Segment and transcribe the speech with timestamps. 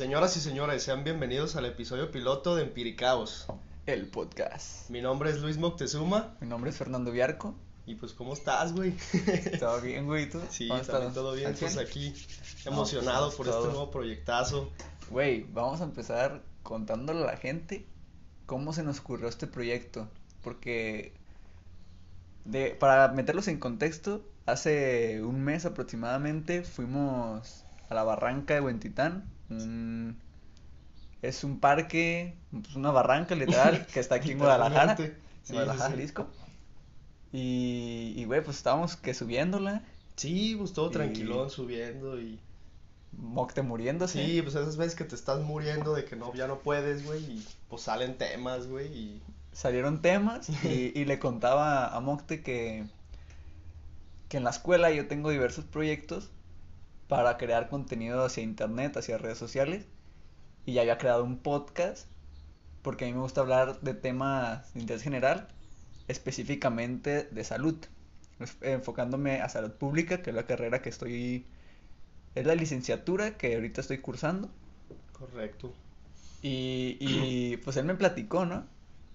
[0.00, 3.44] Señoras y señores, sean bienvenidos al episodio piloto de Empiricaos.
[3.84, 4.88] El podcast.
[4.88, 6.38] Mi nombre es Luis Moctezuma.
[6.40, 7.54] Mi nombre es Fernando Viarco.
[7.84, 8.94] Y pues, ¿cómo estás, güey?
[9.60, 10.30] ¿Todo bien, güey?
[10.30, 10.40] ¿Tú?
[10.48, 11.14] Sí, ¿Cómo también estás?
[11.14, 12.14] todo bien, ¿Al pues aquí
[12.64, 13.58] No, emocionado pues, por todo.
[13.58, 14.72] este nuevo proyectazo.
[15.10, 17.84] Güey, vamos a empezar contándole a la gente
[18.46, 20.08] cómo se nos ocurrió este proyecto.
[20.42, 21.12] Porque,
[22.46, 29.24] de, para meterlos en contexto, hace un mes aproximadamente fuimos a la barranca de Huentitán.
[29.50, 30.16] un-
[31.22, 34.96] es un parque, pues una barranca literal, que está aquí en Guadalajara.
[34.96, 35.14] Sí, en
[35.50, 35.96] Guadalajara, sí, sí.
[35.98, 36.26] Jalisco.
[37.32, 39.82] Y, y, güey, pues estábamos que subiéndola,
[40.16, 42.38] Sí, pues todo Y- tranquilón subiendo y...
[43.12, 44.24] Mocte muriéndose.
[44.24, 47.22] Sí, pues esas veces que te estás muriendo de que no, ya no puedes, güey,
[47.24, 49.22] y pues salen temas, güey, y...
[49.52, 52.84] salieron temas y, y le contaba a Mocte que,
[54.28, 56.30] que en la escuela yo tengo diversos proyectos
[57.10, 59.84] para crear contenido hacia internet, hacia redes sociales
[60.64, 62.06] y ya había creado un podcast
[62.82, 65.48] porque a mí me gusta hablar de temas de interés general,
[66.06, 67.76] específicamente de salud,
[68.60, 71.46] enfocándome a salud pública, que es la carrera que estoy,
[72.36, 74.48] es la licenciatura que ahorita estoy cursando.
[75.12, 75.74] Correcto.
[76.42, 78.66] Y, y pues él me platicó, ¿no?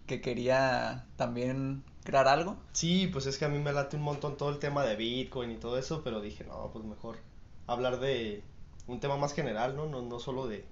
[0.06, 2.58] Que quería también crear algo.
[2.74, 5.50] Sí, pues es que a mí me late un montón todo el tema de Bitcoin
[5.52, 7.18] y todo eso, pero dije, no, pues mejor
[7.68, 8.44] hablar de
[8.88, 9.88] un tema más general, ¿no?
[9.88, 10.66] No, no solo de,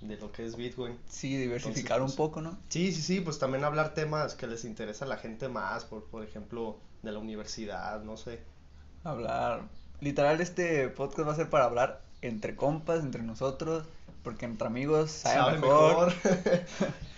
[0.00, 0.98] de lo que es Bitcoin.
[1.08, 2.58] Sí, diversificar Entonces, un poco, ¿no?
[2.68, 6.04] Sí, sí, sí, pues también hablar temas que les interesa a la gente más, por,
[6.04, 8.40] por ejemplo, de la universidad, no sé.
[9.02, 9.62] Hablar.
[10.00, 13.86] Literal, este podcast va a ser para hablar entre compas, entre nosotros,
[14.22, 16.12] porque entre amigos sabe, Sabe mejor.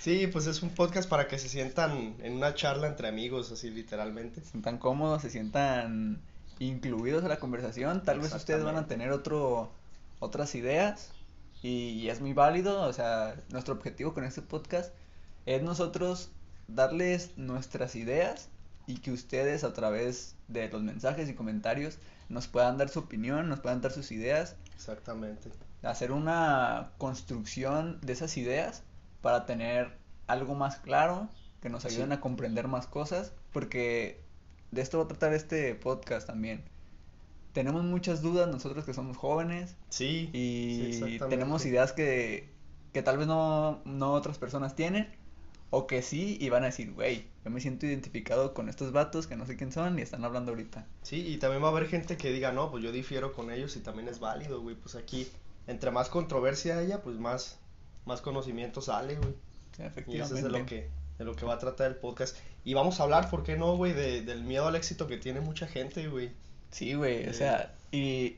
[0.01, 3.71] Sí, pues es un podcast para que se sientan en una charla entre amigos, así
[3.71, 4.41] literalmente.
[4.41, 6.21] Se sientan cómodos, se sientan
[6.59, 8.03] incluidos a la conversación.
[8.03, 9.73] Tal vez ustedes van a tener otro,
[10.21, 11.13] otras ideas
[11.63, 12.83] y, y es muy válido.
[12.83, 14.93] O sea, nuestro objetivo con este podcast
[15.47, 16.31] es nosotros
[16.69, 18.49] darles nuestras ideas
[18.87, 23.49] y que ustedes a través de los mensajes y comentarios nos puedan dar su opinión,
[23.49, 25.51] nos puedan dar sus ideas, Exactamente.
[25.83, 28.83] hacer una construcción de esas ideas
[29.23, 29.97] para tener
[30.27, 31.29] algo más claro,
[31.61, 32.15] que nos ayuden Sí.
[32.15, 34.21] a comprender más cosas, porque
[34.77, 36.63] de esto va a tratar este podcast también.
[37.53, 40.29] Tenemos muchas dudas nosotros que somos jóvenes Sí.
[40.33, 41.27] sí, y exactamente.
[41.29, 42.51] tenemos ideas que,
[42.93, 45.09] que tal vez no, no otras personas tienen,
[45.71, 49.27] o que sí, y van a decir, güey, yo me siento identificado con estos vatos
[49.27, 50.87] que no sé quién son y están hablando ahorita.
[51.03, 53.75] Sí, y también va a haber gente que diga, no, pues yo difiero con ellos
[53.77, 54.77] y también es válido, güey.
[54.77, 55.27] Pues aquí,
[55.67, 57.59] entre más controversia haya, pues más,
[58.05, 59.33] más conocimiento sale, güey.
[59.77, 60.37] Sí, Y eso efectivamente.
[60.39, 60.89] es de lo que,
[61.19, 62.37] de lo que va a tratar el podcast.
[62.65, 63.93] Y vamos a hablar, ¿por qué no, güey?
[63.93, 66.31] De, del miedo al éxito que tiene mucha gente, güey.
[66.71, 68.37] Sí, güey, o sea, y,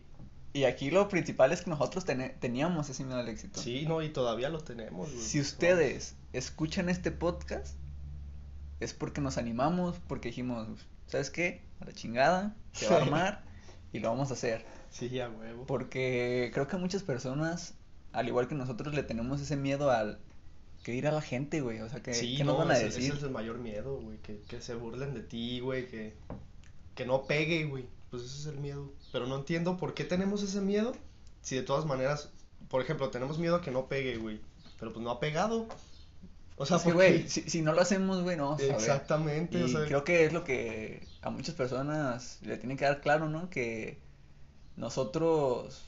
[0.53, 3.61] y aquí lo principal es que nosotros tene- teníamos ese miedo al éxito.
[3.61, 5.23] Sí, no, y todavía lo tenemos, güey.
[5.23, 7.77] Si ustedes escuchan este podcast,
[8.81, 10.69] es porque nos animamos, porque dijimos,
[11.07, 11.63] ¿sabes qué?
[11.81, 13.45] A la chingada, se va a armar
[13.93, 14.65] y lo vamos a hacer.
[14.91, 15.67] Sí, a huevo.
[15.67, 17.75] Porque creo que muchas personas,
[18.13, 20.19] al igual que nosotros, le tenemos ese miedo al
[20.83, 21.81] que dirá la gente, güey.
[21.81, 23.05] O sea, que, Sí, ¿qué nos no, van a decir?
[23.05, 24.19] ese es el mayor miedo, güey.
[24.19, 25.89] Que, que se burlen de ti, güey.
[25.89, 26.15] Que,
[26.95, 27.87] que no pegue, güey.
[28.11, 28.93] Pues ese es el miedo.
[29.13, 30.93] Pero no entiendo por qué tenemos ese miedo.
[31.43, 32.31] Si de todas maneras,
[32.69, 34.41] por ejemplo, tenemos miedo a que no pegue, güey.
[34.79, 35.67] Pero pues no ha pegado.
[36.57, 37.29] O sea, ¿por güey, qué?
[37.29, 38.59] si, si no lo hacemos, güey, no.
[38.59, 42.85] Exactamente, Y o sea, creo que es lo que a muchas personas le tiene que
[42.85, 43.49] dar claro, ¿no?
[43.49, 43.99] Que
[44.77, 45.85] nosotros,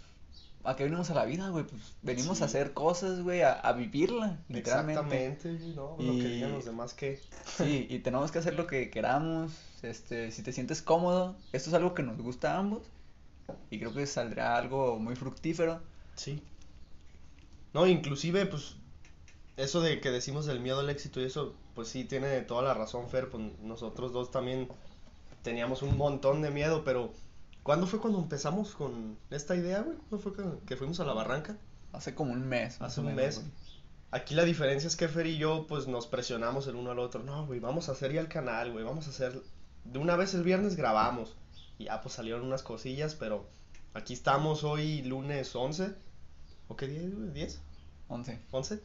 [0.64, 1.64] ¿a qué venimos a la vida, güey?
[1.66, 2.42] Pues venimos Sí.
[2.42, 5.26] a hacer cosas, güey, a, a vivirla, literalmente.
[5.28, 7.20] Exactamente, no, lo que digan los demás que...
[7.56, 11.74] Sí, y tenemos que hacer lo que queramos, este, si te sientes cómodo, esto es
[11.74, 12.82] algo que nos gusta a ambos,
[13.70, 15.80] y creo que saldrá algo muy fructífero.
[16.14, 16.42] Sí.
[17.72, 18.76] No, inclusive, pues,
[19.56, 22.74] eso de que decimos del miedo al éxito y eso, pues sí, tiene toda la
[22.74, 24.68] razón, Fer, pues nosotros dos también
[25.42, 27.12] teníamos un montón de miedo, pero
[27.62, 29.96] ¿cuándo fue cuando empezamos con esta idea, güey?
[29.96, 31.56] ¿Cuándo fue que, que fuimos a la barranca?
[31.92, 32.80] Hace como un mes.
[32.80, 33.38] Hace un menos, mes.
[33.38, 33.50] güey.
[34.12, 37.22] Aquí la diferencia es que Fer y yo, pues, nos presionamos el uno al otro.
[37.22, 39.40] No, güey, vamos a hacer ya el canal, güey, vamos a hacer...
[39.84, 41.36] De una vez el viernes grabamos.
[41.78, 43.48] Y ya, pues, salieron unas cosillas, pero
[43.94, 45.94] aquí estamos hoy lunes 11.
[46.68, 47.30] ¿O qué día, güey?
[47.32, 47.58] ¿10?
[48.08, 48.40] 11.
[48.50, 48.80] 11.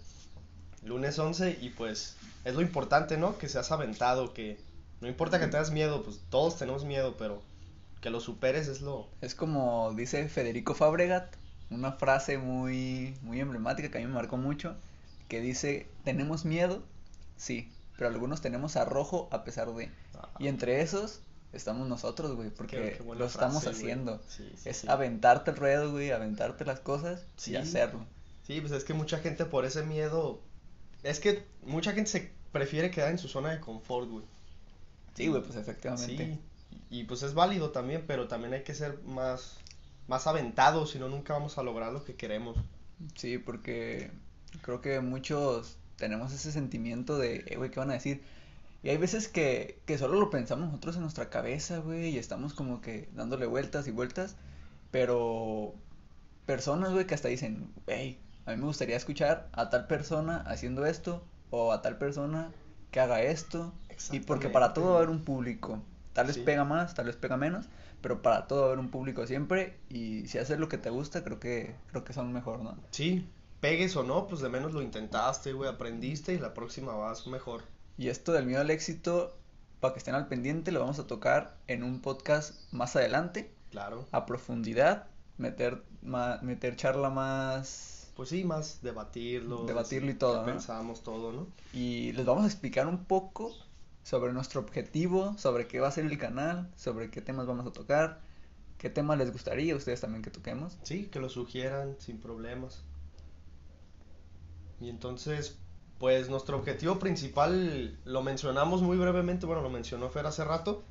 [0.86, 3.38] Lunes 11 y pues es lo importante, ¿no?
[3.38, 4.60] Que seas aventado, que
[5.02, 7.42] no importa que tengas miedo, pues todos tenemos miedo, pero
[8.06, 9.10] que lo superes es lo...
[9.22, 11.36] Es como dice Federico Fabregat,
[11.72, 14.76] una frase muy, muy emblemática que a mí me marcó mucho,
[15.28, 16.84] que dice, tenemos miedo,
[17.36, 19.90] sí, pero algunos tenemos arrojo a pesar de.
[20.38, 21.22] Y entre esos
[21.52, 24.22] estamos nosotros, güey, porque Qué- qué buena lo estamos frase, haciendo.
[24.28, 24.88] Sí, sí, es sí.
[24.88, 27.54] aventarte el ruedo, güey, aventarte las cosas Sí.
[27.54, 28.06] y hacerlo.
[28.46, 30.42] Sí, pues es que mucha gente por ese miedo,
[31.02, 34.26] es que mucha gente se prefiere quedar en su zona de confort, güey.
[35.16, 36.38] Sí, güey, pues efectivamente.
[36.90, 39.58] Y pues es válido también, pero también hay que ser más,
[40.08, 42.58] más aventados, si no nunca vamos a lograr lo que queremos.
[43.16, 44.12] Sí, porque
[44.62, 48.22] creo que muchos tenemos ese sentimiento de, eh, güey, ¿qué van a decir?
[48.84, 52.54] Y hay veces que, que solo lo pensamos nosotros en nuestra cabeza, güey, y estamos
[52.54, 54.36] como que dándole vueltas y vueltas,
[54.92, 55.74] pero
[56.46, 60.86] personas, güey, que hasta dicen, hey, a mí me gustaría escuchar a tal persona haciendo
[60.86, 62.52] esto, o a tal persona
[62.92, 63.74] que haga esto,
[64.12, 65.82] y porque para todo va a haber un público,
[66.16, 66.42] tal vez Sí.
[66.42, 67.68] pega más, tal vez pega menos,
[68.02, 70.90] pero para todo va a haber un público siempre, y si haces lo que te
[70.90, 72.76] gusta, creo que, creo que son mejor, ¿no?
[72.92, 73.28] Sí,
[73.60, 77.62] pegues o no, pues de menos lo intentaste, güey, aprendiste y la próxima vas mejor.
[77.98, 79.38] Y esto del miedo al éxito,
[79.80, 84.06] para que estén al pendiente, lo vamos a tocar en un podcast más adelante, Claro.
[84.12, 85.08] a profundidad,
[85.38, 88.12] meter, ma- meter charla más...
[88.16, 89.66] Pues sí, más debatirlo.
[89.66, 90.46] Debatirlo y todo, ¿no?
[90.46, 91.48] Pensamos todo, ¿no?
[91.74, 93.54] Y les vamos a explicar un poco
[94.06, 97.72] sobre nuestro objetivo, sobre qué va a ser el canal, sobre qué temas vamos a
[97.72, 98.22] tocar,
[98.78, 100.78] qué temas les gustaría a ustedes también que toquemos.
[100.84, 102.84] Sí, que lo sugieran sin problemas.
[104.80, 105.58] Y entonces,
[105.98, 110.84] pues nuestro objetivo principal lo mencionamos muy brevemente, bueno, lo mencionó Fer hace rato,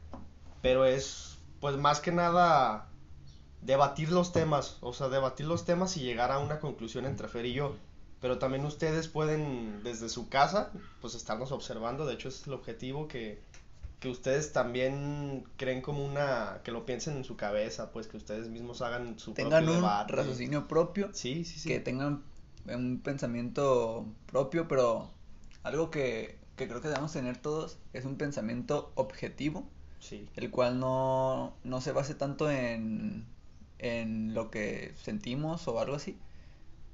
[0.60, 2.88] pero es pues más que nada
[3.62, 7.46] debatir los temas, o sea, debatir los temas y llegar a una conclusión entre Fer
[7.46, 7.76] y yo.
[8.24, 10.72] Pero también ustedes pueden desde su casa,
[11.02, 13.42] pues estarnos observando, de hecho ese es el objetivo que
[14.00, 18.48] que ustedes también creen como una, que lo piensen en su cabeza, pues que ustedes
[18.48, 20.12] mismos hagan su Tengan propio un debate.
[20.12, 21.68] raciocinio propio, Sí, sí, sí.
[21.68, 22.22] que tengan
[22.66, 25.10] un pensamiento propio, pero
[25.62, 29.68] algo que, que creo que debemos tener todos es un pensamiento objetivo,
[30.00, 33.24] Sí, el cual no, no se base tanto en,
[33.78, 36.18] en lo que sentimos o algo así.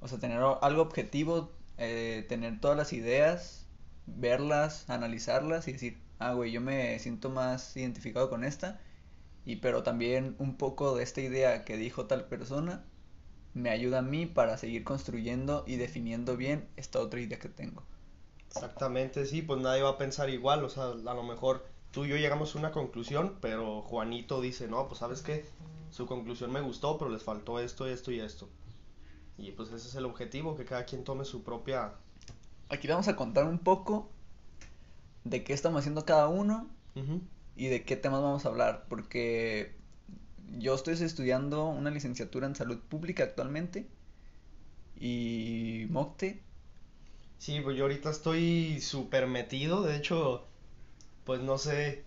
[0.01, 3.67] O sea, tener algo objetivo, eh, tener todas las ideas,
[4.07, 8.81] verlas, analizarlas y decir, ah, güey, yo me siento más identificado con esta,
[9.45, 12.85] y pero también un poco de esta idea que dijo tal persona
[13.55, 17.85] me ayuda a mí para seguir construyendo y definiendo bien esta otra idea que tengo.
[18.47, 22.09] exactamente, sí, pues nadie va a pensar igual, o sea, a lo mejor tú y
[22.09, 25.47] yo llegamos a una conclusión, pero Juanito dice, no, pues sabes qué,
[25.91, 28.49] su conclusión me gustó, pero les faltó esto, esto y esto.
[29.39, 31.95] Y pues ese es el objetivo, que cada quien tome su propia...
[32.69, 34.11] Aquí vamos a contar un poco
[35.25, 36.69] de qué estamos haciendo cada uno
[37.57, 39.75] y de qué temas vamos a hablar, porque
[40.59, 43.89] yo estoy estudiando una licenciatura en salud pública actualmente
[44.97, 46.43] y Mocte,
[47.41, 50.47] Sí, pues yo ahorita estoy súper metido, de hecho,
[51.25, 52.05] pues no sé,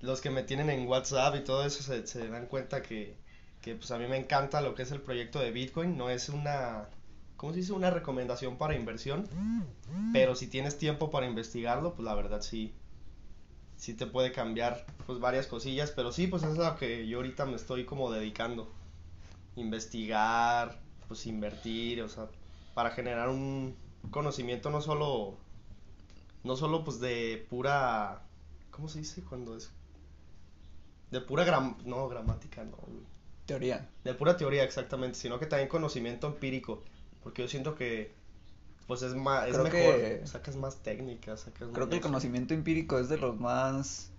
[0.00, 3.14] los que me tienen en WhatsApp y todo eso se, se dan cuenta que,
[3.62, 6.28] que pues a mí me encanta lo que es el proyecto de Bitcoin, no es
[6.28, 6.88] una,
[7.36, 7.72] ¿cómo se dice?
[7.72, 9.28] Una recomendación para inversión,
[10.12, 12.74] pero si tienes tiempo para investigarlo, pues la verdad sí,
[13.76, 17.06] sí te puede cambiar pues varias cosillas, pero sí, pues eso es a lo que
[17.06, 18.68] yo ahorita me estoy como dedicando,
[19.54, 22.26] investigar, pues invertir, o sea,
[22.74, 23.76] para generar un
[24.10, 25.36] conocimiento no solo,
[26.42, 28.22] no solo pues de pura,
[28.72, 29.70] ¿cómo se dice cuando es?
[31.12, 32.78] De pura gram, no, gramática, no.
[33.58, 33.88] Teoría.
[34.04, 36.82] De pura teoría, exactamente, sino que también conocimiento empírico,
[37.22, 38.12] porque yo siento que
[38.86, 42.06] pues es más, es Creo mejor, que- sacas más técnicas, sacas Creo que el sé.
[42.08, 44.10] conocimiento empírico es de los más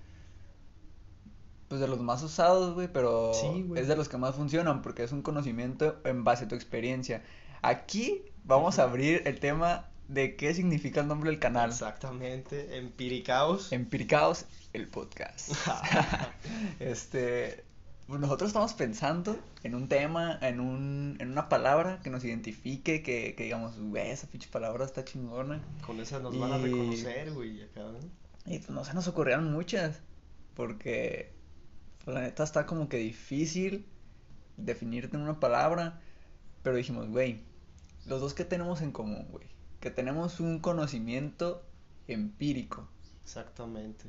[1.68, 5.04] pues de los más usados, güey, pero Sí, es de los que más funcionan porque
[5.04, 7.24] es un conocimiento en base a tu experiencia.
[7.64, 11.70] Aquí vamos a abrir el tema de qué significa el nombre del canal.
[11.72, 13.72] Exactamente, empiricaos.
[13.72, 15.52] Empiricaos, el podcast.
[16.80, 17.64] este,
[18.20, 23.36] nosotros estamos pensando en un tema, en un, en una palabra que nos identifique, que,
[23.36, 25.62] que digamos, güey, esa pinche palabra está chingona.
[25.86, 27.86] Con esa nos van a reconocer, güey, acá.
[28.46, 30.02] Y pues no se nos ocurrieron muchas,
[30.56, 31.34] porque
[32.04, 33.86] pues, la neta está como que difícil
[34.58, 36.02] definirte en una palabra,
[36.62, 37.42] pero dijimos, güey,
[38.06, 39.48] los dos que tenemos en común, güey,
[39.80, 41.64] que tenemos un conocimiento
[42.08, 42.88] empírico.
[43.24, 44.06] Exactamente.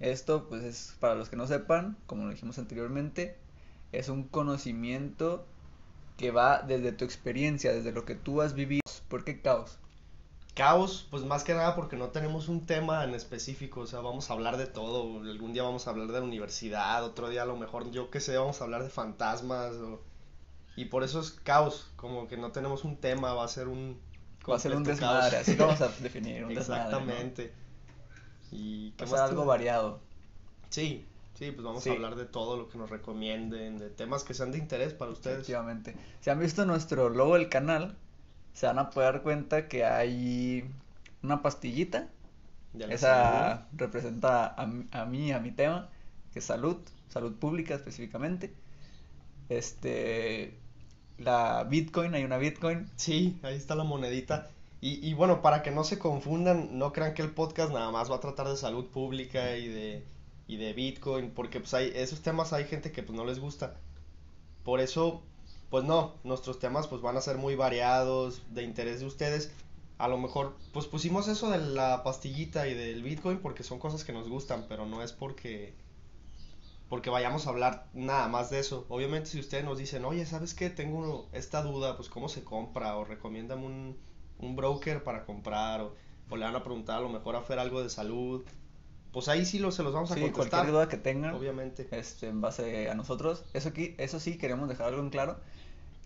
[0.00, 3.38] Esto, pues es, para los que no sepan, como lo dijimos anteriormente,
[3.92, 5.46] es un conocimiento
[6.16, 8.82] que va desde tu experiencia, desde lo que tú has vivido.
[9.08, 9.78] ¿Por qué caos?
[10.54, 14.30] Caos, pues más que nada porque no tenemos un tema en específico, o sea, vamos
[14.30, 17.46] a hablar de todo, algún día vamos a hablar de la universidad, otro día a
[17.46, 20.00] lo mejor, yo qué sé, vamos a hablar de fantasmas, o-
[20.76, 23.98] y por eso es caos, como que no tenemos un tema, va a ser un
[24.48, 25.48] Va a ser un desmadre, caos.
[25.48, 27.00] así lo vamos a definir, un desmadre, ¿no?
[27.02, 27.52] Exactamente.
[28.52, 30.00] ¿Y Va a ser algo variado.
[30.70, 31.06] Sí,
[31.38, 31.90] sí, pues vamos Sí.
[31.90, 35.10] a hablar de todo lo que nos recomienden, de temas que sean de interés para
[35.12, 35.36] ustedes.
[35.38, 35.94] Efectivamente.
[36.20, 37.96] Si han visto nuestro logo del canal,
[38.52, 40.64] se van a poder dar cuenta que hay
[41.22, 42.08] una pastillita.
[42.78, 44.62] Esa representa a,
[44.92, 45.88] a mí, a mi tema,
[46.32, 46.76] que es salud,
[47.08, 48.52] salud pública específicamente.
[49.48, 50.58] Este,
[51.18, 52.86] la Bitcoin, hay una Bitcoin.
[52.96, 54.50] Sí, ahí está la monedita.
[54.80, 58.10] Y, y bueno, para que no se confundan, no crean que el podcast nada más
[58.10, 60.04] va a tratar de salud pública y de,
[60.46, 63.76] y de Bitcoin, porque pues hay, esos temas hay gente que pues no les gusta.
[64.64, 65.22] Por eso,
[65.70, 69.52] pues no, nuestros temas pues van a ser muy variados, de interés de ustedes.
[69.98, 74.04] A lo mejor, pues pusimos eso de la pastillita y del Bitcoin porque son cosas
[74.04, 75.74] que nos gustan, pero no es porque,
[76.88, 78.86] porque vayamos a hablar nada más de eso.
[78.88, 80.70] Obviamente si ustedes nos dicen, oye, ¿sabes qué?
[80.70, 83.96] Tengo esta duda, pues cómo se compra, o recomiéndame un,
[84.38, 85.94] un broker para comprar, o,
[86.30, 88.44] o le van a preguntar a lo mejor a Fer algo de salud,
[89.16, 91.88] pues ahí sí lo, se los vamos a Sí, contestar, cualquier duda que tengan, obviamente.
[91.90, 93.46] este, en base a nosotros.
[93.54, 95.40] Eso aquí, eso sí, queremos dejar algo en claro,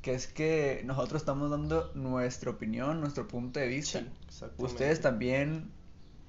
[0.01, 4.05] que es que nosotros estamos dando nuestra opinión, nuestro punto de vista.
[4.29, 4.45] Sí.
[4.59, 5.73] Ustedes también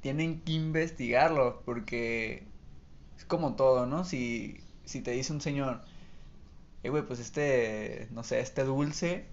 [0.01, 2.47] tienen que investigarlo, porque
[3.15, 4.03] es como todo, ¿no?
[4.03, 5.81] Si, si te dice un señor,
[6.81, 9.27] eh, güey, pues este, no sé, este dulce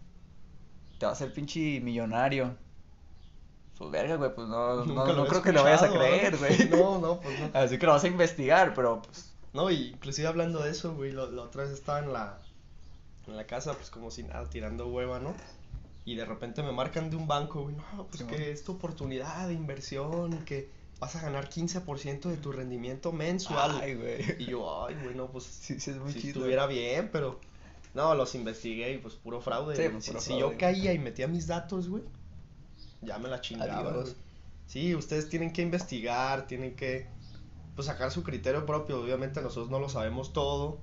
[0.99, 2.59] te va a hacer pinche millonario.
[3.78, 6.68] Pues verga, güey, pues no, no, no creo que lo vayas a creer, güey.
[6.70, 7.50] No, no, pues no.
[7.58, 11.12] Así que lo vas a investigar, pero pues No, y inclusive hablando de eso, güey,
[11.12, 12.38] la otra vez estaba en la,
[13.26, 15.35] en la casa, pues como si nada, tirando hueva, ¿no?
[16.04, 18.35] Y de repente me marcan de un banco, güey, no, pues Simón.
[18.35, 23.78] que es tu oportunidad de inversión, que vas a ganar 15% de tu rendimiento mensual.
[23.80, 24.42] Ay, güey.
[24.42, 26.40] Y yo, ay, bueno, pues Sí, sí, es muy si chido.
[26.40, 27.38] estuviera bien, pero
[27.94, 29.76] no, los investigué y pues puro fraude.
[29.76, 29.92] Sí, güey.
[29.92, 30.58] pues, si puro si fraude, yo güey.
[30.58, 32.02] caía y metía mis datos, güey,
[33.02, 34.17] ya me la chingaba, Adiós.
[34.67, 37.07] Sí, ustedes tienen que investigar, tienen que
[37.75, 39.00] pues sacar su criterio propio.
[39.00, 40.81] Obviamente nosotros no lo sabemos todo,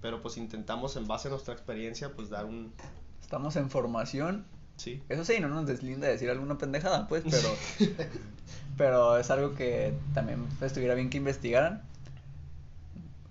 [0.00, 2.72] pero pues intentamos en base a nuestra experiencia pues dar un
[3.20, 4.46] Estamos en formación.
[4.76, 5.02] sí.
[5.08, 7.48] Eso sí, no nos deslinda decir alguna pendejada, pues, pero
[8.76, 11.82] pero es algo que también estuviera bien que investigaran.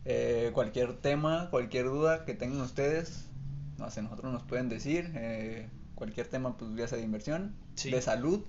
[0.05, 3.27] Eh, cualquier tema, cualquier duda que tengan ustedes,
[3.77, 5.11] no sé, nosotros nos pueden decir.
[5.15, 5.69] eh,
[6.01, 7.91] cualquier tema, pues, ya sea de inversión, Sí.
[7.91, 8.43] de salud,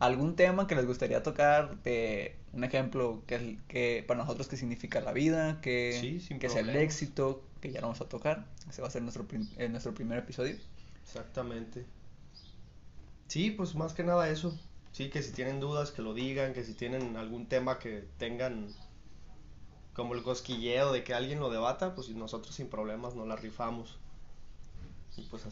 [0.00, 5.00] algún tema que les gustaría tocar, de un ejemplo que, que para nosotros qué significa
[5.00, 8.46] la vida, que, Sí, que sea el éxito, que ya lo vamos a tocar.
[8.68, 9.24] Ese va a ser nuestro,
[9.56, 10.56] eh, nuestro primer episodio.
[11.04, 11.86] Exactamente.
[13.28, 14.58] Sí, pues más que nada eso.
[14.90, 18.66] Sí, que si tienen dudas que lo digan, que si tienen algún tema que tengan
[19.94, 23.96] como el cosquilleo de que alguien lo debata, pues nosotros sin problemas nos la rifamos.
[25.16, 25.46] Y pues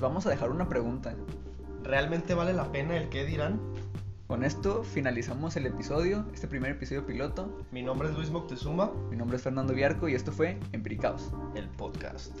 [0.00, 1.14] Les vamos a dejar una pregunta.
[1.84, 3.60] ¿Realmente vale la pena el qué dirán?
[4.28, 7.60] Con esto finalizamos el episodio, este primer episodio piloto.
[7.70, 11.30] Mi nombre es Luis Moctezuma, Mi nombre es Fernando Viarco y esto fue Empiricaos.
[11.54, 12.34] el podcast.